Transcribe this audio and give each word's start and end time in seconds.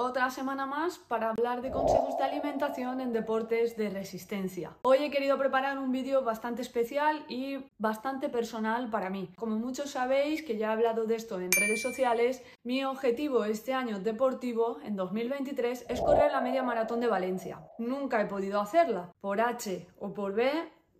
otra 0.00 0.30
semana 0.30 0.64
más 0.64 0.98
para 0.98 1.28
hablar 1.28 1.60
de 1.60 1.70
consejos 1.70 2.16
de 2.16 2.24
alimentación 2.24 3.02
en 3.02 3.12
deportes 3.12 3.76
de 3.76 3.90
resistencia. 3.90 4.72
Hoy 4.80 4.98
he 5.04 5.10
querido 5.10 5.36
preparar 5.36 5.78
un 5.78 5.92
vídeo 5.92 6.24
bastante 6.24 6.62
especial 6.62 7.22
y 7.28 7.58
bastante 7.76 8.30
personal 8.30 8.88
para 8.88 9.10
mí. 9.10 9.28
Como 9.36 9.56
muchos 9.58 9.90
sabéis, 9.90 10.42
que 10.42 10.56
ya 10.56 10.68
he 10.68 10.72
hablado 10.72 11.04
de 11.04 11.16
esto 11.16 11.38
en 11.38 11.52
redes 11.52 11.82
sociales, 11.82 12.42
mi 12.64 12.82
objetivo 12.82 13.44
este 13.44 13.74
año 13.74 14.00
deportivo, 14.00 14.78
en 14.84 14.96
2023, 14.96 15.84
es 15.88 16.00
correr 16.00 16.32
la 16.32 16.40
media 16.40 16.62
maratón 16.62 17.00
de 17.00 17.06
Valencia. 17.06 17.60
Nunca 17.78 18.22
he 18.22 18.26
podido 18.26 18.58
hacerla, 18.58 19.12
por 19.20 19.40
H 19.42 19.86
o 19.98 20.14
por 20.14 20.32
B, 20.32 20.50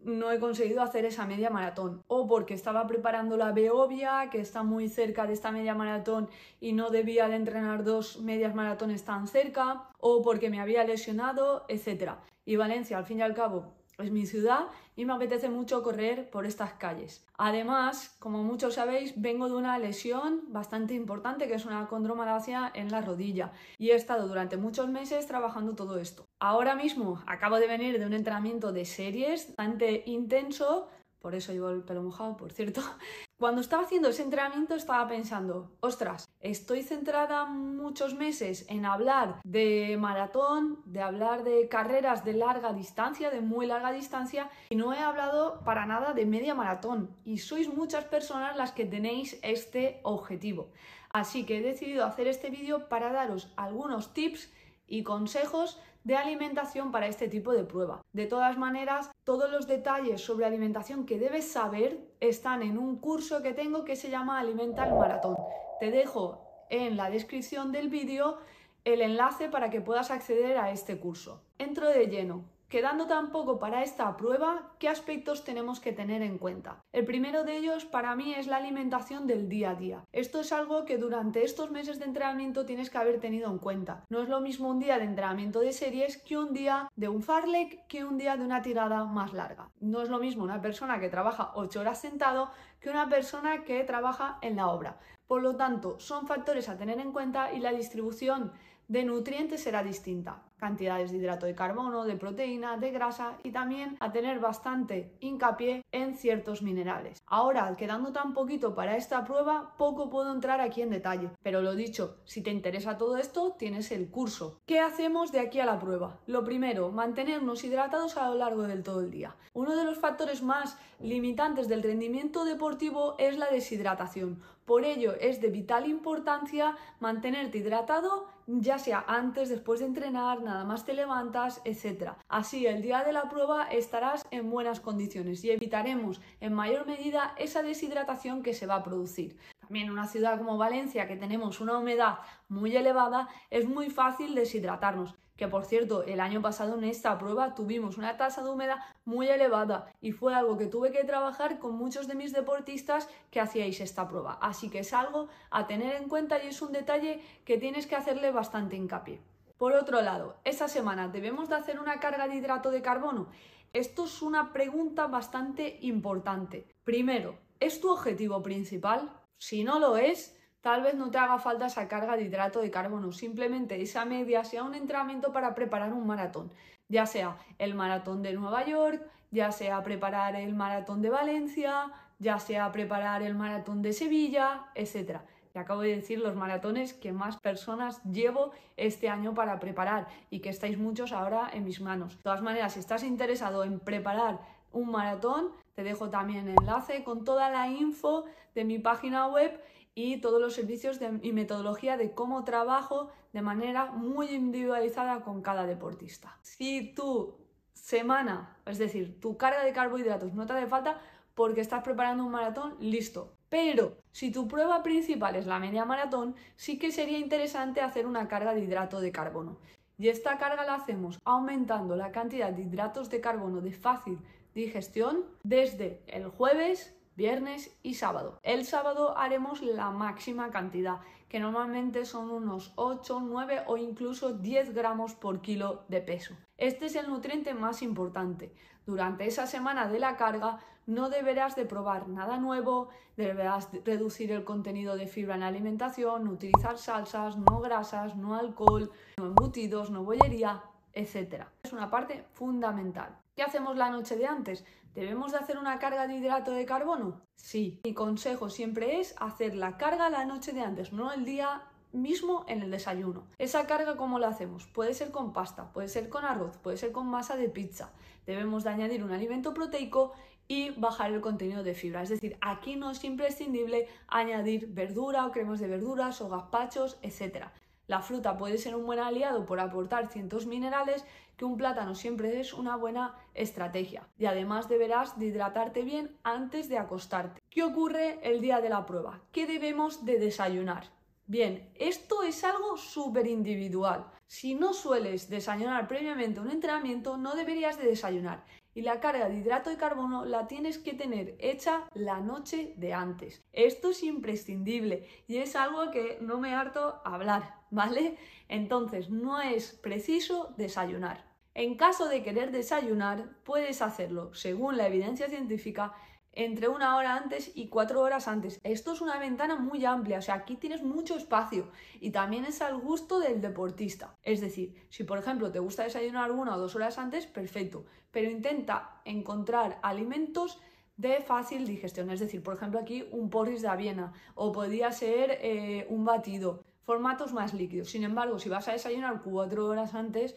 no 0.04 0.30
he 0.30 0.38
conseguido 0.38 0.82
hacer 0.82 1.04
esa 1.04 1.26
media 1.26 1.50
maratón. 1.50 2.02
O 2.06 2.26
porque 2.26 2.54
estaba 2.54 2.86
preparando 2.86 3.36
la 3.36 3.52
Beovia, 3.52 4.28
que 4.30 4.40
está 4.40 4.62
muy 4.62 4.88
cerca 4.88 5.26
de 5.26 5.32
esta 5.32 5.52
media 5.52 5.74
maratón 5.74 6.28
y 6.60 6.72
no 6.72 6.90
debía 6.90 7.28
de 7.28 7.36
entrenar 7.36 7.84
dos 7.84 8.20
medias 8.20 8.54
maratones 8.54 9.04
tan 9.04 9.26
cerca, 9.26 9.88
o 9.98 10.22
porque 10.22 10.50
me 10.50 10.60
había 10.60 10.84
lesionado, 10.84 11.64
etc. 11.68 12.12
Y 12.44 12.56
Valencia, 12.56 12.98
al 12.98 13.06
fin 13.06 13.18
y 13.18 13.22
al 13.22 13.34
cabo, 13.34 13.79
es 14.00 14.10
mi 14.10 14.26
ciudad 14.26 14.66
y 14.96 15.04
me 15.04 15.12
apetece 15.12 15.48
mucho 15.48 15.82
correr 15.82 16.30
por 16.30 16.46
estas 16.46 16.74
calles. 16.74 17.26
Además, 17.38 18.16
como 18.18 18.42
muchos 18.42 18.74
sabéis, 18.74 19.14
vengo 19.16 19.48
de 19.48 19.54
una 19.54 19.78
lesión 19.78 20.42
bastante 20.48 20.94
importante 20.94 21.48
que 21.48 21.54
es 21.54 21.64
una 21.64 21.86
condromalacia 21.88 22.70
en 22.74 22.90
la 22.90 23.00
rodilla 23.00 23.52
y 23.78 23.90
he 23.90 23.94
estado 23.94 24.28
durante 24.28 24.56
muchos 24.56 24.88
meses 24.88 25.26
trabajando 25.26 25.74
todo 25.74 25.98
esto. 25.98 26.26
Ahora 26.38 26.74
mismo 26.74 27.22
acabo 27.26 27.56
de 27.56 27.66
venir 27.66 27.98
de 27.98 28.06
un 28.06 28.12
entrenamiento 28.12 28.72
de 28.72 28.84
series 28.84 29.48
bastante 29.48 30.02
intenso 30.06 30.88
por 31.20 31.34
eso 31.34 31.52
llevo 31.52 31.70
el 31.70 31.82
pelo 31.82 32.02
mojado, 32.02 32.36
por 32.36 32.52
cierto. 32.52 32.80
Cuando 33.38 33.60
estaba 33.60 33.84
haciendo 33.84 34.08
ese 34.08 34.22
entrenamiento 34.22 34.74
estaba 34.74 35.08
pensando, 35.08 35.72
ostras, 35.80 36.28
estoy 36.40 36.82
centrada 36.82 37.46
muchos 37.46 38.14
meses 38.14 38.66
en 38.68 38.84
hablar 38.84 39.40
de 39.44 39.96
maratón, 39.98 40.82
de 40.84 41.00
hablar 41.00 41.42
de 41.44 41.68
carreras 41.68 42.24
de 42.24 42.34
larga 42.34 42.74
distancia, 42.74 43.30
de 43.30 43.40
muy 43.40 43.66
larga 43.66 43.92
distancia, 43.92 44.50
y 44.68 44.76
no 44.76 44.92
he 44.92 44.98
hablado 44.98 45.62
para 45.64 45.86
nada 45.86 46.12
de 46.12 46.26
media 46.26 46.54
maratón. 46.54 47.16
Y 47.24 47.38
sois 47.38 47.72
muchas 47.72 48.04
personas 48.04 48.56
las 48.56 48.72
que 48.72 48.84
tenéis 48.84 49.38
este 49.42 50.00
objetivo. 50.02 50.70
Así 51.12 51.44
que 51.44 51.58
he 51.58 51.62
decidido 51.62 52.04
hacer 52.04 52.28
este 52.28 52.50
vídeo 52.50 52.88
para 52.88 53.10
daros 53.10 53.52
algunos 53.56 54.12
tips 54.12 54.50
y 54.86 55.02
consejos 55.02 55.80
de 56.04 56.16
alimentación 56.16 56.90
para 56.92 57.06
este 57.06 57.28
tipo 57.28 57.52
de 57.52 57.64
prueba. 57.64 58.02
De 58.12 58.26
todas 58.26 58.56
maneras, 58.58 59.10
todos 59.24 59.50
los 59.50 59.66
detalles 59.66 60.20
sobre 60.20 60.46
alimentación 60.46 61.06
que 61.06 61.18
debes 61.18 61.50
saber 61.50 61.98
están 62.20 62.62
en 62.62 62.78
un 62.78 62.96
curso 62.98 63.42
que 63.42 63.52
tengo 63.52 63.84
que 63.84 63.96
se 63.96 64.10
llama 64.10 64.38
Alimenta 64.38 64.86
el 64.86 64.94
Maratón. 64.94 65.36
Te 65.78 65.90
dejo 65.90 66.46
en 66.70 66.96
la 66.96 67.10
descripción 67.10 67.72
del 67.72 67.88
vídeo 67.88 68.38
el 68.84 69.02
enlace 69.02 69.48
para 69.48 69.70
que 69.70 69.80
puedas 69.80 70.10
acceder 70.10 70.56
a 70.56 70.70
este 70.70 70.98
curso. 70.98 71.42
Entro 71.58 71.88
de 71.88 72.06
lleno. 72.06 72.44
Quedando 72.70 73.08
tan 73.08 73.32
poco 73.32 73.58
para 73.58 73.82
esta 73.82 74.16
prueba, 74.16 74.70
¿qué 74.78 74.88
aspectos 74.88 75.42
tenemos 75.42 75.80
que 75.80 75.92
tener 75.92 76.22
en 76.22 76.38
cuenta? 76.38 76.80
El 76.92 77.04
primero 77.04 77.42
de 77.42 77.56
ellos 77.56 77.84
para 77.84 78.14
mí 78.14 78.32
es 78.32 78.46
la 78.46 78.58
alimentación 78.58 79.26
del 79.26 79.48
día 79.48 79.70
a 79.70 79.74
día. 79.74 80.04
Esto 80.12 80.38
es 80.38 80.52
algo 80.52 80.84
que 80.84 80.96
durante 80.96 81.42
estos 81.42 81.72
meses 81.72 81.98
de 81.98 82.04
entrenamiento 82.04 82.64
tienes 82.64 82.88
que 82.88 82.98
haber 82.98 83.18
tenido 83.18 83.50
en 83.50 83.58
cuenta. 83.58 84.04
No 84.08 84.22
es 84.22 84.28
lo 84.28 84.40
mismo 84.40 84.70
un 84.70 84.78
día 84.78 84.98
de 84.98 85.04
entrenamiento 85.04 85.58
de 85.58 85.72
series 85.72 86.16
que 86.18 86.38
un 86.38 86.52
día 86.52 86.88
de 86.94 87.08
un 87.08 87.24
farlek 87.24 87.88
que 87.88 88.04
un 88.04 88.18
día 88.18 88.36
de 88.36 88.44
una 88.44 88.62
tirada 88.62 89.04
más 89.04 89.32
larga. 89.32 89.68
No 89.80 90.00
es 90.00 90.08
lo 90.08 90.20
mismo 90.20 90.44
una 90.44 90.62
persona 90.62 91.00
que 91.00 91.08
trabaja 91.08 91.50
8 91.56 91.80
horas 91.80 92.00
sentado 92.00 92.52
que 92.78 92.88
una 92.88 93.08
persona 93.08 93.64
que 93.64 93.82
trabaja 93.82 94.38
en 94.42 94.54
la 94.54 94.68
obra. 94.68 95.00
Por 95.26 95.42
lo 95.42 95.56
tanto, 95.56 95.98
son 95.98 96.28
factores 96.28 96.68
a 96.68 96.78
tener 96.78 97.00
en 97.00 97.10
cuenta 97.10 97.52
y 97.52 97.58
la 97.58 97.72
distribución 97.72 98.52
de 98.86 99.02
nutrientes 99.02 99.60
será 99.60 99.82
distinta. 99.82 100.44
Cantidades 100.60 101.10
de 101.10 101.16
hidrato 101.16 101.46
de 101.46 101.54
carbono, 101.54 102.04
de 102.04 102.16
proteína, 102.16 102.76
de 102.76 102.90
grasa 102.90 103.38
y 103.42 103.50
también 103.50 103.96
a 103.98 104.12
tener 104.12 104.40
bastante 104.40 105.16
hincapié 105.20 105.82
en 105.90 106.16
ciertos 106.16 106.60
minerales. 106.60 107.22
Ahora, 107.26 107.74
quedando 107.78 108.12
tan 108.12 108.34
poquito 108.34 108.74
para 108.74 108.98
esta 108.98 109.24
prueba, 109.24 109.74
poco 109.78 110.10
puedo 110.10 110.30
entrar 110.30 110.60
aquí 110.60 110.82
en 110.82 110.90
detalle. 110.90 111.30
Pero 111.42 111.62
lo 111.62 111.74
dicho, 111.74 112.18
si 112.24 112.42
te 112.42 112.50
interesa 112.50 112.98
todo 112.98 113.16
esto, 113.16 113.56
tienes 113.58 113.90
el 113.90 114.10
curso. 114.10 114.60
¿Qué 114.66 114.80
hacemos 114.80 115.32
de 115.32 115.40
aquí 115.40 115.60
a 115.60 115.64
la 115.64 115.78
prueba? 115.78 116.18
Lo 116.26 116.44
primero, 116.44 116.92
mantenernos 116.92 117.64
hidratados 117.64 118.18
a 118.18 118.28
lo 118.28 118.34
largo 118.34 118.64
del 118.64 118.82
todo 118.82 119.00
el 119.00 119.10
día. 119.10 119.36
Uno 119.54 119.74
de 119.74 119.84
los 119.84 119.98
factores 119.98 120.42
más 120.42 120.76
limitantes 121.00 121.68
del 121.68 121.82
rendimiento 121.82 122.44
deportivo 122.44 123.14
es 123.18 123.38
la 123.38 123.50
deshidratación. 123.50 124.42
Por 124.64 124.84
ello 124.84 125.14
es 125.18 125.40
de 125.40 125.48
vital 125.48 125.88
importancia 125.88 126.76
mantenerte 127.00 127.58
hidratado 127.58 128.28
ya 128.58 128.78
sea 128.78 129.04
antes, 129.06 129.48
después 129.48 129.80
de 129.80 129.86
entrenar, 129.86 130.42
nada 130.42 130.64
más 130.64 130.84
te 130.84 130.94
levantas, 130.94 131.60
etc. 131.64 132.12
Así 132.28 132.66
el 132.66 132.82
día 132.82 133.04
de 133.04 133.12
la 133.12 133.28
prueba 133.28 133.64
estarás 133.64 134.26
en 134.30 134.50
buenas 134.50 134.80
condiciones 134.80 135.44
y 135.44 135.50
evitaremos 135.50 136.20
en 136.40 136.54
mayor 136.54 136.86
medida 136.86 137.34
esa 137.38 137.62
deshidratación 137.62 138.42
que 138.42 138.54
se 138.54 138.66
va 138.66 138.76
a 138.76 138.82
producir. 138.82 139.36
También 139.70 139.92
una 139.92 140.08
ciudad 140.08 140.36
como 140.36 140.58
Valencia, 140.58 141.06
que 141.06 141.14
tenemos 141.14 141.60
una 141.60 141.78
humedad 141.78 142.18
muy 142.48 142.76
elevada, 142.76 143.28
es 143.50 143.68
muy 143.68 143.88
fácil 143.88 144.34
deshidratarnos 144.34 145.14
que 145.36 145.46
por 145.46 145.64
cierto, 145.64 146.02
el 146.02 146.18
año 146.20 146.42
pasado 146.42 146.76
en 146.76 146.84
esta 146.84 147.16
prueba 147.16 147.54
tuvimos 147.54 147.96
una 147.96 148.16
tasa 148.16 148.42
de 148.42 148.50
humedad 148.50 148.78
muy 149.04 149.28
elevada 149.28 149.90
y 150.00 150.10
fue 150.10 150.34
algo 150.34 150.58
que 150.58 150.66
tuve 150.66 150.90
que 150.90 151.04
trabajar 151.04 151.60
con 151.60 151.76
muchos 151.76 152.08
de 152.08 152.16
mis 152.16 152.32
deportistas 152.32 153.08
que 153.30 153.40
hacíais 153.40 153.80
esta 153.80 154.08
prueba. 154.08 154.38
Así 154.42 154.68
que 154.68 154.80
es 154.80 154.92
algo 154.92 155.28
a 155.50 155.68
tener 155.68 155.94
en 155.94 156.08
cuenta 156.08 156.42
y 156.42 156.48
es 156.48 156.60
un 156.60 156.72
detalle 156.72 157.22
que 157.44 157.56
tienes 157.56 157.86
que 157.86 157.96
hacerle 157.96 158.32
bastante 158.32 158.76
hincapié. 158.76 159.22
Por 159.56 159.72
otro 159.74 160.02
lado, 160.02 160.36
esta 160.44 160.66
semana 160.66 161.06
debemos 161.06 161.48
de 161.48 161.54
hacer 161.54 161.78
una 161.78 162.00
carga 162.00 162.26
de 162.26 162.34
hidrato 162.34 162.72
de 162.72 162.82
carbono. 162.82 163.28
Esto 163.72 164.06
es 164.06 164.20
una 164.20 164.52
pregunta 164.52 165.06
bastante 165.06 165.78
importante. 165.82 166.66
Primero, 166.82 167.38
¿es 167.60 167.80
tu 167.80 167.90
objetivo 167.90 168.42
principal? 168.42 169.19
Si 169.40 169.64
no 169.64 169.78
lo 169.78 169.96
es, 169.96 170.36
Tal 170.60 170.82
vez 170.82 170.94
no 170.94 171.10
te 171.10 171.16
haga 171.16 171.38
falta 171.38 171.66
esa 171.66 171.88
carga 171.88 172.16
de 172.16 172.24
hidrato 172.24 172.60
de 172.60 172.70
carbono, 172.70 173.12
simplemente 173.12 173.80
esa 173.80 174.04
media 174.04 174.44
sea 174.44 174.62
un 174.62 174.74
entrenamiento 174.74 175.32
para 175.32 175.54
preparar 175.54 175.94
un 175.94 176.06
maratón, 176.06 176.52
ya 176.88 177.06
sea 177.06 177.38
el 177.58 177.74
maratón 177.74 178.22
de 178.22 178.34
Nueva 178.34 178.66
York, 178.66 179.02
ya 179.30 179.52
sea 179.52 179.82
preparar 179.82 180.36
el 180.36 180.54
maratón 180.54 181.00
de 181.00 181.08
Valencia, 181.08 181.90
ya 182.18 182.38
sea 182.38 182.70
preparar 182.72 183.22
el 183.22 183.34
maratón 183.34 183.80
de 183.80 183.94
Sevilla, 183.94 184.66
etc. 184.74 185.20
Y 185.54 185.58
acabo 185.58 185.80
de 185.80 185.96
decir 185.96 186.18
los 186.18 186.36
maratones 186.36 186.92
que 186.92 187.12
más 187.12 187.38
personas 187.38 188.02
llevo 188.04 188.52
este 188.76 189.08
año 189.08 189.32
para 189.32 189.58
preparar 189.60 190.08
y 190.28 190.40
que 190.40 190.50
estáis 190.50 190.76
muchos 190.76 191.12
ahora 191.12 191.48
en 191.54 191.64
mis 191.64 191.80
manos. 191.80 192.18
De 192.18 192.22
todas 192.22 192.42
maneras, 192.42 192.74
si 192.74 192.80
estás 192.80 193.02
interesado 193.02 193.64
en 193.64 193.80
preparar 193.80 194.40
un 194.72 194.90
maratón, 194.90 195.50
te 195.74 195.82
dejo 195.82 196.10
también 196.10 196.48
enlace 196.48 197.04
con 197.04 197.24
toda 197.24 197.50
la 197.50 197.68
info 197.68 198.24
de 198.54 198.64
mi 198.64 198.78
página 198.78 199.26
web 199.28 199.60
y 199.94 200.18
todos 200.20 200.40
los 200.40 200.54
servicios 200.54 200.98
y 201.22 201.32
metodología 201.32 201.96
de 201.96 202.12
cómo 202.12 202.44
trabajo 202.44 203.10
de 203.32 203.42
manera 203.42 203.86
muy 203.86 204.28
individualizada 204.28 205.22
con 205.22 205.42
cada 205.42 205.66
deportista. 205.66 206.38
Si 206.42 206.94
tu 206.94 207.36
semana, 207.72 208.56
es 208.66 208.78
decir, 208.78 209.20
tu 209.20 209.36
carga 209.36 209.64
de 209.64 209.72
carbohidratos 209.72 210.34
no 210.34 210.46
te 210.46 210.52
hace 210.52 210.66
falta 210.66 211.00
porque 211.34 211.60
estás 211.60 211.82
preparando 211.82 212.24
un 212.24 212.32
maratón, 212.32 212.76
listo. 212.80 213.34
Pero 213.48 213.96
si 214.12 214.30
tu 214.30 214.46
prueba 214.46 214.82
principal 214.82 215.34
es 215.34 215.46
la 215.46 215.58
media 215.58 215.84
maratón, 215.84 216.36
sí 216.56 216.78
que 216.78 216.92
sería 216.92 217.18
interesante 217.18 217.80
hacer 217.80 218.06
una 218.06 218.28
carga 218.28 218.54
de 218.54 218.60
hidrato 218.60 219.00
de 219.00 219.10
carbono. 219.10 219.58
Y 219.98 220.08
esta 220.08 220.38
carga 220.38 220.64
la 220.64 220.76
hacemos 220.76 221.18
aumentando 221.24 221.96
la 221.96 222.12
cantidad 222.12 222.52
de 222.52 222.62
hidratos 222.62 223.10
de 223.10 223.20
carbono 223.20 223.60
de 223.60 223.72
fácil 223.72 224.18
digestión 224.54 225.24
desde 225.42 226.02
el 226.06 226.28
jueves 226.28 226.96
viernes 227.16 227.76
y 227.82 227.94
sábado. 227.94 228.38
El 228.42 228.64
sábado 228.64 229.16
haremos 229.18 229.60
la 229.60 229.90
máxima 229.90 230.50
cantidad, 230.50 231.00
que 231.28 231.38
normalmente 231.38 232.06
son 232.06 232.30
unos 232.30 232.72
8, 232.76 233.20
9 233.20 233.64
o 233.66 233.76
incluso 233.76 234.32
10 234.32 234.72
gramos 234.72 235.14
por 235.14 235.42
kilo 235.42 235.84
de 235.88 236.00
peso. 236.00 236.34
Este 236.56 236.86
es 236.86 236.96
el 236.96 237.08
nutriente 237.08 237.52
más 237.52 237.82
importante. 237.82 238.54
Durante 238.86 239.26
esa 239.26 239.46
semana 239.46 239.86
de 239.86 239.98
la 239.98 240.16
carga 240.16 240.60
no 240.86 241.10
deberás 241.10 241.54
de 241.56 241.66
probar 241.66 242.08
nada 242.08 242.38
nuevo, 242.38 242.88
deberás 243.16 243.68
reducir 243.84 244.32
el 244.32 244.44
contenido 244.44 244.96
de 244.96 245.06
fibra 245.06 245.34
en 245.34 245.40
la 245.40 245.48
alimentación, 245.48 246.26
utilizar 246.26 246.78
salsas, 246.78 247.36
no 247.36 247.60
grasas, 247.60 248.16
no 248.16 248.34
alcohol, 248.34 248.90
no 249.18 249.26
embutidos, 249.26 249.90
no 249.90 250.04
bollería, 250.04 250.64
etc. 250.94 251.44
Es 251.62 251.72
una 251.72 251.90
parte 251.90 252.24
fundamental. 252.32 253.16
¿Qué 253.40 253.46
hacemos 253.46 253.78
la 253.78 253.88
noche 253.88 254.16
de 254.16 254.26
antes? 254.26 254.66
¿Debemos 254.92 255.32
de 255.32 255.38
hacer 255.38 255.56
una 255.56 255.78
carga 255.78 256.06
de 256.06 256.14
hidrato 256.14 256.50
de 256.50 256.66
carbono? 256.66 257.22
Sí. 257.36 257.80
Mi 257.84 257.94
consejo 257.94 258.50
siempre 258.50 259.00
es 259.00 259.14
hacer 259.18 259.54
la 259.54 259.78
carga 259.78 260.10
la 260.10 260.26
noche 260.26 260.52
de 260.52 260.60
antes, 260.60 260.92
no 260.92 261.10
el 261.10 261.24
día 261.24 261.62
mismo 261.90 262.44
en 262.48 262.60
el 262.60 262.70
desayuno. 262.70 263.26
Esa 263.38 263.66
carga, 263.66 263.96
¿cómo 263.96 264.18
la 264.18 264.28
hacemos? 264.28 264.66
Puede 264.66 264.92
ser 264.92 265.10
con 265.10 265.32
pasta, 265.32 265.72
puede 265.72 265.88
ser 265.88 266.10
con 266.10 266.26
arroz, 266.26 266.58
puede 266.58 266.76
ser 266.76 266.92
con 266.92 267.06
masa 267.06 267.36
de 267.36 267.48
pizza. 267.48 267.94
Debemos 268.26 268.62
de 268.62 268.68
añadir 268.68 269.02
un 269.02 269.10
alimento 269.10 269.54
proteico 269.54 270.12
y 270.46 270.78
bajar 270.78 271.10
el 271.10 271.22
contenido 271.22 271.62
de 271.62 271.72
fibra. 271.72 272.02
Es 272.02 272.10
decir, 272.10 272.36
aquí 272.42 272.76
no 272.76 272.90
es 272.90 273.02
imprescindible 273.04 273.88
añadir 274.08 274.66
verdura 274.68 275.24
o 275.24 275.32
cremas 275.32 275.60
de 275.60 275.66
verduras 275.66 276.20
o 276.20 276.28
gazpachos, 276.28 276.98
etc. 277.00 277.46
La 277.90 278.02
fruta 278.02 278.36
puede 278.36 278.56
ser 278.56 278.76
un 278.76 278.86
buen 278.86 279.00
aliado 279.00 279.44
por 279.44 279.58
aportar 279.58 280.12
ciertos 280.12 280.46
minerales 280.46 281.04
que 281.36 281.44
un 281.44 281.56
plátano 281.56 281.96
siempre 281.96 282.38
es 282.38 282.54
una 282.54 282.76
buena 282.76 283.16
estrategia. 283.34 284.06
Y 284.16 284.26
además 284.26 284.68
deberás 284.68 285.18
de 285.18 285.26
hidratarte 285.26 285.82
bien 285.82 286.16
antes 286.22 286.68
de 286.68 286.78
acostarte. 286.78 287.42
¿Qué 287.50 287.64
ocurre 287.64 288.20
el 288.22 288.40
día 288.40 288.60
de 288.60 288.68
la 288.68 288.86
prueba? 288.86 289.22
¿Qué 289.32 289.44
debemos 289.44 290.04
de 290.04 290.20
desayunar? 290.20 290.84
Bien, 291.26 291.68
esto 291.74 292.22
es 292.22 292.44
algo 292.44 292.76
súper 292.76 293.26
individual. 293.26 294.06
Si 294.28 294.54
no 294.54 294.72
sueles 294.72 295.28
desayunar 295.28 295.88
previamente 295.88 296.38
un 296.38 296.52
entrenamiento, 296.52 297.16
no 297.16 297.34
deberías 297.34 297.76
de 297.76 297.88
desayunar. 297.88 298.44
Y 298.74 298.82
la 298.82 299.00
carga 299.00 299.28
de 299.28 299.38
hidrato 299.38 299.70
de 299.70 299.76
carbono 299.76 300.24
la 300.24 300.46
tienes 300.46 300.78
que 300.78 300.94
tener 300.94 301.36
hecha 301.38 301.88
la 301.92 302.20
noche 302.20 302.74
de 302.76 302.94
antes. 302.94 303.42
Esto 303.52 303.90
es 303.90 304.02
imprescindible 304.02 305.08
y 305.26 305.38
es 305.38 305.56
algo 305.56 305.90
que 305.90 306.18
no 306.20 306.38
me 306.38 306.54
harto 306.54 307.00
hablar, 307.04 307.56
¿vale? 307.70 308.16
Entonces, 308.48 309.10
no 309.10 309.40
es 309.40 309.72
preciso 309.72 310.54
desayunar. 310.56 311.30
En 311.54 311.76
caso 311.76 312.08
de 312.08 312.22
querer 312.22 312.52
desayunar, 312.52 313.28
puedes 313.42 313.82
hacerlo, 313.82 314.32
según 314.34 314.76
la 314.76 314.86
evidencia 314.86 315.28
científica, 315.28 315.94
entre 316.32 316.68
una 316.68 316.96
hora 316.96 317.16
antes 317.16 317.50
y 317.54 317.68
cuatro 317.68 318.00
horas 318.00 318.28
antes. 318.28 318.60
Esto 318.62 318.92
es 318.92 319.00
una 319.00 319.18
ventana 319.18 319.56
muy 319.56 319.84
amplia, 319.84 320.18
o 320.18 320.22
sea, 320.22 320.36
aquí 320.36 320.56
tienes 320.56 320.82
mucho 320.82 321.16
espacio 321.16 321.70
y 322.00 322.10
también 322.10 322.44
es 322.44 322.62
al 322.62 322.78
gusto 322.78 323.18
del 323.20 323.40
deportista. 323.40 324.16
Es 324.22 324.40
decir, 324.40 324.74
si 324.90 325.04
por 325.04 325.18
ejemplo 325.18 325.50
te 325.50 325.58
gusta 325.58 325.84
desayunar 325.84 326.30
una 326.30 326.56
o 326.56 326.58
dos 326.58 326.76
horas 326.76 326.98
antes, 326.98 327.26
perfecto, 327.26 327.84
pero 328.10 328.30
intenta 328.30 329.00
encontrar 329.04 329.78
alimentos 329.82 330.60
de 330.96 331.22
fácil 331.22 331.66
digestión, 331.66 332.10
es 332.10 332.20
decir, 332.20 332.42
por 332.42 332.54
ejemplo 332.56 332.78
aquí 332.78 333.08
un 333.10 333.30
porris 333.30 333.62
de 333.62 333.68
avena 333.68 334.12
o 334.34 334.52
podría 334.52 334.92
ser 334.92 335.38
eh, 335.40 335.86
un 335.88 336.04
batido, 336.04 336.64
formatos 336.82 337.32
más 337.32 337.54
líquidos. 337.54 337.90
Sin 337.90 338.04
embargo, 338.04 338.38
si 338.38 338.48
vas 338.48 338.68
a 338.68 338.72
desayunar 338.72 339.22
cuatro 339.22 339.66
horas 339.66 339.94
antes, 339.94 340.36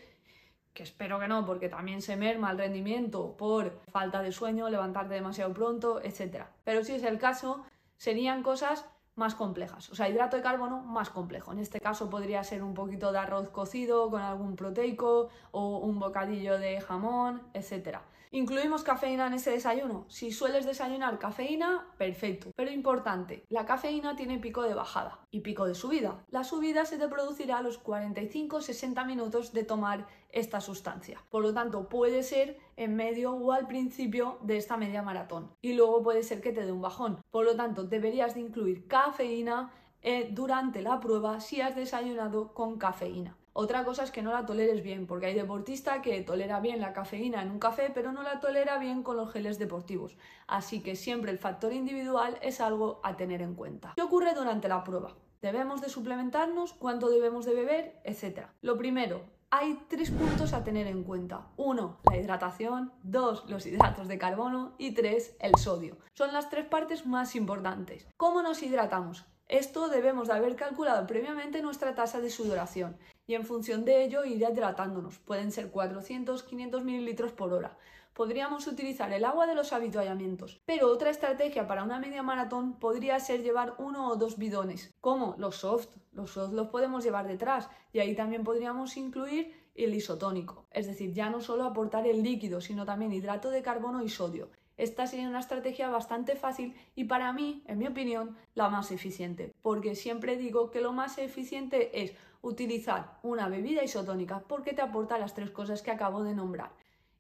que 0.73 0.83
espero 0.83 1.19
que 1.19 1.27
no, 1.27 1.45
porque 1.45 1.69
también 1.69 2.01
se 2.01 2.15
merma 2.15 2.51
el 2.51 2.57
rendimiento 2.57 3.35
por 3.37 3.79
falta 3.91 4.21
de 4.21 4.31
sueño, 4.31 4.69
levantarte 4.69 5.13
demasiado 5.13 5.53
pronto, 5.53 6.01
etc. 6.01 6.45
Pero 6.63 6.83
si 6.83 6.93
es 6.93 7.03
el 7.03 7.19
caso, 7.19 7.63
serían 7.97 8.43
cosas 8.43 8.85
más 9.15 9.35
complejas, 9.35 9.89
o 9.91 9.95
sea, 9.95 10.09
hidrato 10.09 10.37
de 10.37 10.43
carbono 10.43 10.81
más 10.81 11.11
complejo. 11.11 11.51
En 11.51 11.59
este 11.59 11.79
caso 11.79 12.09
podría 12.09 12.43
ser 12.43 12.63
un 12.63 12.73
poquito 12.73 13.11
de 13.11 13.19
arroz 13.19 13.49
cocido 13.49 14.09
con 14.09 14.21
algún 14.21 14.55
proteico 14.55 15.29
o 15.51 15.77
un 15.77 15.99
bocadillo 15.99 16.57
de 16.57 16.81
jamón, 16.81 17.43
etc. 17.53 17.99
¿Incluimos 18.35 18.81
cafeína 18.81 19.27
en 19.27 19.33
ese 19.33 19.51
desayuno? 19.51 20.05
Si 20.07 20.31
sueles 20.31 20.65
desayunar 20.65 21.19
cafeína, 21.19 21.93
perfecto. 21.99 22.49
Pero 22.55 22.71
importante, 22.71 23.45
la 23.47 23.63
cafeína 23.67 24.15
tiene 24.15 24.39
pico 24.39 24.63
de 24.63 24.73
bajada 24.73 25.19
y 25.29 25.41
pico 25.41 25.67
de 25.67 25.75
subida. 25.75 26.25
La 26.31 26.43
subida 26.43 26.83
se 26.85 26.97
te 26.97 27.07
producirá 27.07 27.59
a 27.59 27.61
los 27.61 27.83
45-60 27.83 29.05
minutos 29.05 29.53
de 29.53 29.63
tomar 29.63 30.07
esta 30.31 30.61
sustancia. 30.61 31.23
Por 31.29 31.43
lo 31.43 31.53
tanto, 31.53 31.87
puede 31.89 32.23
ser 32.23 32.57
en 32.75 32.95
medio 32.95 33.33
o 33.33 33.51
al 33.51 33.67
principio 33.67 34.39
de 34.41 34.57
esta 34.57 34.77
media 34.77 35.03
maratón. 35.03 35.51
Y 35.61 35.73
luego 35.73 36.01
puede 36.01 36.23
ser 36.23 36.41
que 36.41 36.53
te 36.53 36.65
dé 36.65 36.71
un 36.71 36.81
bajón. 36.81 37.21
Por 37.29 37.45
lo 37.45 37.55
tanto, 37.55 37.83
deberías 37.83 38.33
de 38.33 38.39
incluir 38.39 38.87
cafeína 38.87 39.71
eh, 40.01 40.29
durante 40.31 40.81
la 40.81 40.99
prueba 40.99 41.39
si 41.39 41.61
has 41.61 41.75
desayunado 41.75 42.51
con 42.55 42.79
cafeína. 42.79 43.37
Otra 43.55 43.83
cosa 43.83 44.03
es 44.03 44.09
que 44.09 44.23
no 44.23 44.31
la 44.31 44.47
toleres 44.47 44.81
bien, 44.81 45.05
porque 45.05 45.27
hay 45.27 45.35
deportista 45.35 46.01
que 46.01 46.19
tolera 46.21 46.59
bien 46.59 46.81
la 46.81 46.91
cafeína 46.91 47.43
en 47.43 47.51
un 47.51 47.59
café, 47.59 47.91
pero 47.93 48.11
no 48.11 48.23
la 48.23 48.39
tolera 48.39 48.79
bien 48.79 49.03
con 49.03 49.15
los 49.15 49.31
geles 49.31 49.59
deportivos. 49.59 50.17
Así 50.47 50.81
que 50.81 50.95
siempre 50.95 51.29
el 51.29 51.37
factor 51.37 51.71
individual 51.71 52.39
es 52.41 52.59
algo 52.59 52.99
a 53.03 53.15
tener 53.15 53.43
en 53.43 53.53
cuenta. 53.53 53.93
¿Qué 53.95 54.01
ocurre 54.01 54.33
durante 54.33 54.67
la 54.67 54.83
prueba? 54.83 55.15
¿Debemos 55.43 55.81
de 55.81 55.89
suplementarnos? 55.89 56.73
¿Cuánto 56.73 57.09
debemos 57.09 57.45
de 57.45 57.53
beber? 57.53 58.01
Etcétera. 58.03 58.55
Lo 58.61 58.75
primero, 58.75 59.21
hay 59.51 59.85
tres 59.87 60.09
puntos 60.09 60.51
a 60.53 60.63
tener 60.63 60.87
en 60.87 61.03
cuenta. 61.03 61.49
Uno, 61.55 61.99
la 62.09 62.17
hidratación. 62.17 62.91
Dos, 63.03 63.47
los 63.47 63.67
hidratos 63.67 64.07
de 64.07 64.17
carbono. 64.17 64.73
Y 64.79 64.95
tres, 64.95 65.35
el 65.39 65.55
sodio. 65.59 65.97
Son 66.15 66.33
las 66.33 66.49
tres 66.49 66.65
partes 66.65 67.05
más 67.05 67.35
importantes. 67.35 68.07
¿Cómo 68.17 68.41
nos 68.41 68.63
hidratamos? 68.63 69.27
Esto 69.49 69.89
debemos 69.89 70.29
de 70.29 70.33
haber 70.33 70.55
calculado 70.55 71.05
previamente 71.05 71.61
nuestra 71.61 71.93
tasa 71.93 72.19
de 72.19 72.31
sudoración 72.31 72.97
y 73.25 73.35
en 73.35 73.45
función 73.45 73.85
de 73.85 74.03
ello 74.03 74.25
ir 74.25 74.41
hidratándonos. 74.41 75.19
Pueden 75.19 75.51
ser 75.51 75.71
400, 75.71 76.43
500 76.43 76.83
mililitros 76.83 77.31
por 77.31 77.53
hora. 77.53 77.77
Podríamos 78.13 78.67
utilizar 78.67 79.11
el 79.11 79.25
agua 79.25 79.47
de 79.47 79.55
los 79.55 79.73
habituallamientos, 79.73 80.61
pero 80.65 80.91
otra 80.91 81.09
estrategia 81.09 81.65
para 81.65 81.83
una 81.83 81.99
media 81.99 82.21
maratón 82.21 82.79
podría 82.79 83.19
ser 83.19 83.41
llevar 83.41 83.73
uno 83.79 84.07
o 84.09 84.15
dos 84.15 84.37
bidones, 84.37 84.93
como 85.01 85.35
los 85.39 85.55
soft. 85.55 85.89
Los 86.11 86.31
soft 86.31 86.53
los 86.53 86.67
podemos 86.67 87.03
llevar 87.03 87.27
detrás 87.27 87.69
y 87.91 87.99
ahí 87.99 88.13
también 88.15 88.43
podríamos 88.43 88.97
incluir 88.97 89.55
el 89.73 89.95
isotónico, 89.95 90.67
es 90.69 90.85
decir, 90.85 91.13
ya 91.13 91.31
no 91.31 91.41
solo 91.41 91.63
aportar 91.63 92.05
el 92.05 92.21
líquido, 92.21 92.61
sino 92.61 92.85
también 92.85 93.11
hidrato 93.11 93.49
de 93.49 93.63
carbono 93.63 94.03
y 94.03 94.09
sodio. 94.09 94.51
Esta 94.77 95.05
sería 95.05 95.29
una 95.29 95.39
estrategia 95.39 95.89
bastante 95.89 96.35
fácil 96.35 96.75
y 96.95 97.03
para 97.03 97.31
mí, 97.31 97.63
en 97.67 97.77
mi 97.77 97.87
opinión, 97.87 98.35
la 98.55 98.69
más 98.69 98.91
eficiente, 98.91 99.53
porque 99.61 99.95
siempre 99.95 100.35
digo 100.35 100.71
que 100.71 100.81
lo 100.81 100.93
más 100.93 101.17
eficiente 101.19 102.03
es 102.03 102.13
utilizar 102.41 103.19
una 103.21 103.47
bebida 103.49 103.83
isotónica 103.83 104.39
porque 104.47 104.73
te 104.73 104.81
aporta 104.81 105.19
las 105.19 105.35
tres 105.35 105.51
cosas 105.51 105.81
que 105.81 105.91
acabo 105.91 106.23
de 106.23 106.33
nombrar. 106.33 106.71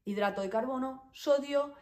Hidrato 0.03 0.41
de 0.41 0.49
carbono, 0.49 1.09
sodio 1.13 1.73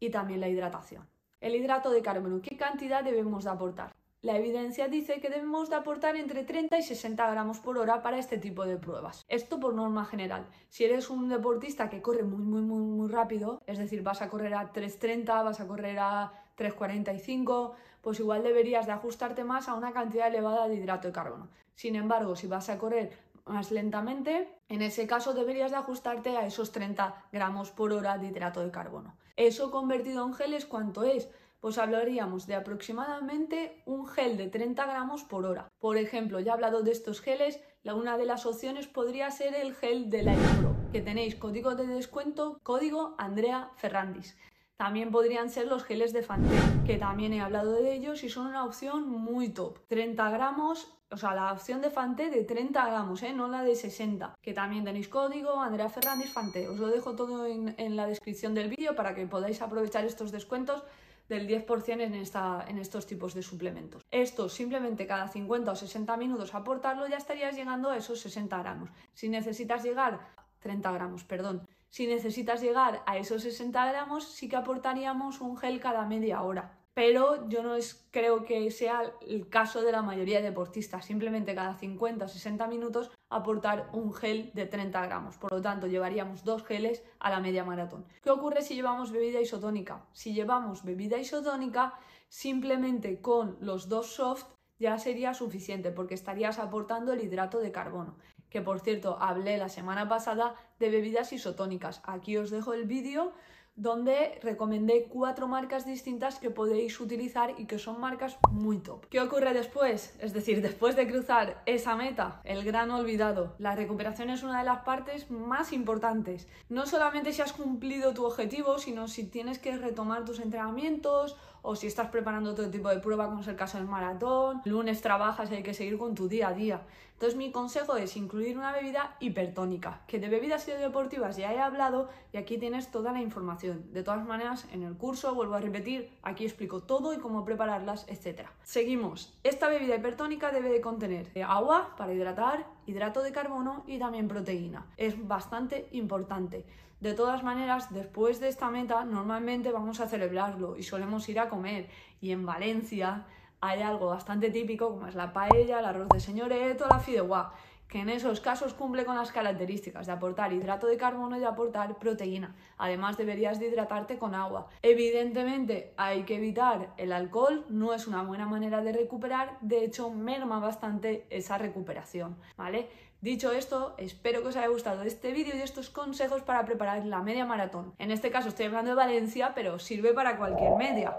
y 0.00 0.10
también 0.10 0.40
la 0.40 0.48
hidratación. 0.48 1.08
El 1.40 1.54
hidrato 1.54 1.90
de 1.90 2.02
carbono, 2.02 2.42
¿qué 2.42 2.56
cantidad 2.56 3.04
debemos 3.04 3.44
de 3.44 3.50
aportar? 3.50 3.99
La 4.22 4.36
evidencia 4.36 4.86
dice 4.86 5.18
que 5.18 5.30
debemos 5.30 5.70
de 5.70 5.76
aportar 5.76 6.14
entre 6.14 6.44
30 6.44 6.78
y 6.78 6.82
60 6.82 7.30
gramos 7.30 7.58
por 7.58 7.78
hora 7.78 8.02
para 8.02 8.18
este 8.18 8.36
tipo 8.36 8.66
de 8.66 8.76
pruebas. 8.76 9.24
Esto 9.28 9.58
por 9.58 9.72
norma 9.72 10.04
general. 10.04 10.46
Si 10.68 10.84
eres 10.84 11.08
un 11.08 11.30
deportista 11.30 11.88
que 11.88 12.02
corre 12.02 12.22
muy, 12.22 12.42
muy, 12.42 12.60
muy, 12.60 12.82
muy 12.82 13.08
rápido, 13.08 13.62
es 13.66 13.78
decir, 13.78 14.02
vas 14.02 14.20
a 14.20 14.28
correr 14.28 14.52
a 14.52 14.74
3.30, 14.74 15.42
vas 15.42 15.60
a 15.60 15.66
correr 15.66 15.98
a 16.00 16.34
3.45, 16.58 17.72
pues 18.02 18.20
igual 18.20 18.42
deberías 18.42 18.84
de 18.84 18.92
ajustarte 18.92 19.42
más 19.42 19.68
a 19.70 19.74
una 19.74 19.92
cantidad 19.92 20.28
elevada 20.28 20.68
de 20.68 20.74
hidrato 20.74 21.08
de 21.08 21.14
carbono. 21.14 21.48
Sin 21.74 21.96
embargo, 21.96 22.36
si 22.36 22.46
vas 22.46 22.68
a 22.68 22.76
correr 22.76 23.16
más 23.46 23.70
lentamente, 23.70 24.48
en 24.68 24.82
ese 24.82 25.06
caso 25.06 25.32
deberías 25.32 25.70
de 25.70 25.78
ajustarte 25.78 26.36
a 26.36 26.46
esos 26.46 26.72
30 26.72 27.24
gramos 27.32 27.70
por 27.70 27.90
hora 27.94 28.18
de 28.18 28.26
hidrato 28.26 28.60
de 28.60 28.70
carbono. 28.70 29.16
Eso 29.36 29.70
convertido 29.70 30.26
en 30.26 30.34
geles, 30.34 30.66
¿cuánto 30.66 31.04
es? 31.04 31.30
Pues 31.60 31.78
hablaríamos 31.78 32.46
de 32.46 32.54
aproximadamente 32.54 33.82
un 33.84 34.06
gel 34.06 34.36
de 34.36 34.48
30 34.48 34.86
gramos 34.86 35.22
por 35.24 35.44
hora. 35.44 35.68
Por 35.78 35.96
ejemplo, 35.98 36.40
ya 36.40 36.52
he 36.52 36.54
hablado 36.54 36.82
de 36.82 36.92
estos 36.92 37.20
geles, 37.20 37.60
una 37.84 38.18
de 38.18 38.26
las 38.26 38.46
opciones 38.46 38.86
podría 38.86 39.30
ser 39.30 39.54
el 39.54 39.74
gel 39.74 40.10
de 40.10 40.22
la 40.22 40.34
Pro, 40.34 40.74
que 40.92 41.00
tenéis 41.00 41.34
código 41.34 41.74
de 41.74 41.86
descuento, 41.86 42.58
código 42.62 43.14
Andrea 43.18 43.70
Ferrandis. 43.76 44.36
También 44.76 45.10
podrían 45.10 45.50
ser 45.50 45.66
los 45.66 45.84
geles 45.84 46.14
de 46.14 46.22
Fante, 46.22 46.56
que 46.86 46.96
también 46.96 47.34
he 47.34 47.42
hablado 47.42 47.72
de 47.72 47.92
ellos 47.92 48.24
y 48.24 48.30
son 48.30 48.46
una 48.46 48.64
opción 48.64 49.06
muy 49.06 49.50
top. 49.50 49.78
30 49.88 50.30
gramos, 50.30 50.96
o 51.10 51.18
sea, 51.18 51.34
la 51.34 51.52
opción 51.52 51.82
de 51.82 51.90
Fante 51.90 52.30
de 52.30 52.44
30 52.44 52.86
gramos, 52.86 53.22
¿eh? 53.22 53.34
no 53.34 53.48
la 53.48 53.62
de 53.62 53.74
60. 53.74 54.36
Que 54.40 54.54
también 54.54 54.84
tenéis 54.84 55.08
código 55.08 55.60
Andrea 55.60 55.90
Ferrandis 55.90 56.32
Fante. 56.32 56.66
Os 56.66 56.78
lo 56.78 56.88
dejo 56.88 57.14
todo 57.14 57.44
en, 57.44 57.74
en 57.76 57.94
la 57.94 58.06
descripción 58.06 58.54
del 58.54 58.70
vídeo 58.70 58.96
para 58.96 59.14
que 59.14 59.26
podáis 59.26 59.60
aprovechar 59.60 60.06
estos 60.06 60.32
descuentos 60.32 60.82
del 61.30 61.46
10% 61.46 62.02
en, 62.02 62.14
esta, 62.14 62.64
en 62.68 62.76
estos 62.78 63.06
tipos 63.06 63.34
de 63.34 63.42
suplementos. 63.42 64.02
Esto 64.10 64.48
simplemente 64.48 65.06
cada 65.06 65.28
50 65.28 65.70
o 65.70 65.76
60 65.76 66.16
minutos 66.16 66.54
aportarlo 66.54 67.06
ya 67.06 67.16
estarías 67.16 67.54
llegando 67.54 67.88
a 67.88 67.96
esos 67.96 68.20
60 68.20 68.58
gramos. 68.58 68.90
Si 69.14 69.28
necesitas 69.28 69.84
llegar, 69.84 70.20
30 70.58 70.90
gramos, 70.90 71.24
perdón. 71.24 71.66
Si 71.88 72.06
necesitas 72.06 72.60
llegar 72.60 73.02
a 73.06 73.16
esos 73.16 73.42
60 73.42 73.86
gramos, 73.86 74.24
sí 74.24 74.48
que 74.48 74.56
aportaríamos 74.56 75.40
un 75.40 75.56
gel 75.56 75.80
cada 75.80 76.04
media 76.04 76.42
hora 76.42 76.79
pero 76.94 77.48
yo 77.48 77.62
no 77.62 77.76
es, 77.76 78.06
creo 78.10 78.44
que 78.44 78.70
sea 78.70 79.12
el 79.26 79.48
caso 79.48 79.82
de 79.82 79.92
la 79.92 80.02
mayoría 80.02 80.38
de 80.38 80.48
deportistas. 80.48 81.04
Simplemente 81.04 81.54
cada 81.54 81.74
50 81.74 82.24
o 82.24 82.28
60 82.28 82.66
minutos 82.66 83.10
aportar 83.28 83.88
un 83.92 84.12
gel 84.12 84.50
de 84.54 84.66
30 84.66 85.00
gramos. 85.06 85.36
Por 85.38 85.52
lo 85.52 85.62
tanto, 85.62 85.86
llevaríamos 85.86 86.44
dos 86.44 86.64
geles 86.64 87.04
a 87.20 87.30
la 87.30 87.40
media 87.40 87.64
maratón. 87.64 88.04
¿Qué 88.22 88.30
ocurre 88.30 88.62
si 88.62 88.74
llevamos 88.74 89.12
bebida 89.12 89.40
isotónica? 89.40 90.04
Si 90.12 90.34
llevamos 90.34 90.84
bebida 90.84 91.16
isotónica, 91.18 91.94
simplemente 92.28 93.20
con 93.20 93.56
los 93.60 93.88
dos 93.88 94.14
soft 94.14 94.46
ya 94.78 94.98
sería 94.98 95.34
suficiente 95.34 95.90
porque 95.92 96.14
estarías 96.14 96.58
aportando 96.58 97.12
el 97.12 97.22
hidrato 97.22 97.60
de 97.60 97.70
carbono. 97.70 98.16
Que 98.48 98.62
por 98.62 98.80
cierto, 98.80 99.16
hablé 99.20 99.58
la 99.58 99.68
semana 99.68 100.08
pasada 100.08 100.56
de 100.80 100.90
bebidas 100.90 101.32
isotónicas. 101.32 102.02
Aquí 102.04 102.36
os 102.36 102.50
dejo 102.50 102.72
el 102.72 102.84
vídeo 102.84 103.32
donde 103.80 104.38
recomendé 104.42 105.06
cuatro 105.08 105.48
marcas 105.48 105.86
distintas 105.86 106.38
que 106.38 106.50
podéis 106.50 107.00
utilizar 107.00 107.54
y 107.56 107.64
que 107.64 107.78
son 107.78 107.98
marcas 107.98 108.36
muy 108.50 108.76
top. 108.78 109.06
¿Qué 109.08 109.20
ocurre 109.20 109.54
después? 109.54 110.14
Es 110.20 110.34
decir, 110.34 110.60
después 110.60 110.96
de 110.96 111.08
cruzar 111.08 111.62
esa 111.64 111.96
meta, 111.96 112.42
el 112.44 112.62
gran 112.62 112.90
olvidado, 112.90 113.54
la 113.58 113.74
recuperación 113.74 114.28
es 114.28 114.42
una 114.42 114.58
de 114.58 114.66
las 114.66 114.82
partes 114.82 115.30
más 115.30 115.72
importantes. 115.72 116.46
No 116.68 116.84
solamente 116.84 117.32
si 117.32 117.40
has 117.40 117.54
cumplido 117.54 118.12
tu 118.12 118.26
objetivo, 118.26 118.78
sino 118.78 119.08
si 119.08 119.24
tienes 119.24 119.58
que 119.58 119.74
retomar 119.74 120.26
tus 120.26 120.40
entrenamientos 120.40 121.38
o 121.62 121.76
si 121.76 121.86
estás 121.86 122.08
preparando 122.08 122.54
todo 122.54 122.70
tipo 122.70 122.88
de 122.88 122.98
prueba, 122.98 123.26
como 123.26 123.40
es 123.40 123.48
el 123.48 123.56
caso 123.56 123.78
del 123.78 123.86
maratón, 123.86 124.62
lunes 124.64 125.00
trabajas 125.00 125.50
y 125.50 125.56
hay 125.56 125.62
que 125.62 125.74
seguir 125.74 125.98
con 125.98 126.14
tu 126.14 126.28
día 126.28 126.48
a 126.48 126.52
día. 126.52 126.82
Entonces 127.20 127.36
mi 127.36 127.52
consejo 127.52 127.96
es 127.96 128.16
incluir 128.16 128.56
una 128.56 128.72
bebida 128.72 129.14
hipertónica, 129.20 130.00
que 130.06 130.18
de 130.18 130.30
bebidas 130.30 130.66
y 130.68 130.70
deportivas 130.70 131.36
ya 131.36 131.52
he 131.52 131.60
hablado 131.60 132.08
y 132.32 132.38
aquí 132.38 132.56
tienes 132.56 132.90
toda 132.90 133.12
la 133.12 133.20
información. 133.20 133.92
De 133.92 134.02
todas 134.02 134.24
maneras, 134.24 134.66
en 134.72 134.84
el 134.84 134.96
curso, 134.96 135.34
vuelvo 135.34 135.54
a 135.54 135.60
repetir, 135.60 136.10
aquí 136.22 136.46
explico 136.46 136.82
todo 136.82 137.12
y 137.12 137.18
cómo 137.18 137.44
prepararlas, 137.44 138.06
etc. 138.08 138.48
Seguimos. 138.62 139.34
Esta 139.42 139.68
bebida 139.68 139.96
hipertónica 139.96 140.50
debe 140.50 140.70
de 140.70 140.80
contener 140.80 141.30
agua 141.46 141.94
para 141.98 142.14
hidratar, 142.14 142.64
hidrato 142.90 143.22
de 143.22 143.32
carbono 143.32 143.84
y 143.86 143.98
también 143.98 144.28
proteína. 144.28 144.86
Es 144.96 145.26
bastante 145.26 145.88
importante. 145.92 146.66
De 147.00 147.14
todas 147.14 147.42
maneras, 147.42 147.92
después 147.94 148.40
de 148.40 148.48
esta 148.48 148.68
meta, 148.70 149.04
normalmente 149.04 149.72
vamos 149.72 150.00
a 150.00 150.08
celebrarlo 150.08 150.76
y 150.76 150.82
solemos 150.82 151.28
ir 151.28 151.40
a 151.40 151.48
comer. 151.48 151.88
Y 152.20 152.32
en 152.32 152.44
Valencia 152.44 153.24
hay 153.60 153.80
algo 153.80 154.08
bastante 154.08 154.50
típico 154.50 154.90
como 154.90 155.06
es 155.06 155.14
la 155.14 155.32
paella, 155.32 155.78
el 155.78 155.84
arroz 155.84 156.08
de 156.08 156.20
señoreto, 156.20 156.86
la 156.88 156.98
fideuá, 156.98 157.54
que 157.90 157.98
en 157.98 158.08
esos 158.08 158.40
casos 158.40 158.72
cumple 158.72 159.04
con 159.04 159.16
las 159.16 159.32
características 159.32 160.06
de 160.06 160.12
aportar 160.12 160.52
hidrato 160.52 160.86
de 160.86 160.96
carbono 160.96 161.36
y 161.36 161.40
de 161.40 161.46
aportar 161.46 161.98
proteína. 161.98 162.54
Además 162.78 163.18
deberías 163.18 163.58
de 163.58 163.66
hidratarte 163.66 164.16
con 164.16 164.34
agua. 164.34 164.68
Evidentemente 164.80 165.92
hay 165.96 166.22
que 166.22 166.36
evitar 166.36 166.94
el 166.96 167.12
alcohol, 167.12 167.66
no 167.68 167.92
es 167.92 168.06
una 168.06 168.22
buena 168.22 168.46
manera 168.46 168.80
de 168.80 168.92
recuperar, 168.92 169.58
de 169.60 169.84
hecho 169.84 170.08
merma 170.10 170.60
bastante 170.60 171.26
esa 171.30 171.58
recuperación, 171.58 172.36
¿vale? 172.56 172.88
Dicho 173.20 173.52
esto, 173.52 173.94
espero 173.98 174.40
que 174.40 174.48
os 174.48 174.56
haya 174.56 174.68
gustado 174.68 175.02
este 175.02 175.32
vídeo 175.32 175.54
y 175.54 175.60
estos 175.60 175.90
consejos 175.90 176.40
para 176.42 176.64
preparar 176.64 177.04
la 177.04 177.20
media 177.20 177.44
maratón. 177.44 177.92
En 177.98 178.10
este 178.10 178.30
caso 178.30 178.48
estoy 178.48 178.66
hablando 178.66 178.92
de 178.92 178.96
Valencia, 178.96 179.52
pero 179.54 179.78
sirve 179.78 180.14
para 180.14 180.38
cualquier 180.38 180.74
media. 180.76 181.18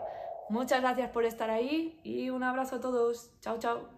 Muchas 0.49 0.81
gracias 0.81 1.11
por 1.11 1.25
estar 1.25 1.49
ahí 1.49 1.99
y 2.03 2.29
un 2.29 2.43
abrazo 2.43 2.77
a 2.77 2.81
todos. 2.81 3.29
Chao, 3.41 3.59
chao. 3.59 3.89